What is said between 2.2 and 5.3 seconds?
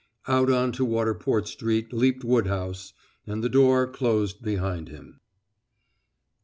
Woodhouse, and the door closed behind him.